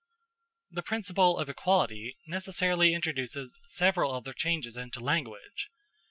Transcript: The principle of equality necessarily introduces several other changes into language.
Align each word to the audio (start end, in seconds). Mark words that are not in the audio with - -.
The 0.71 0.81
principle 0.81 1.37
of 1.37 1.47
equality 1.47 2.17
necessarily 2.25 2.95
introduces 2.95 3.53
several 3.67 4.11
other 4.11 4.33
changes 4.33 4.75
into 4.75 4.99
language. 4.99 5.69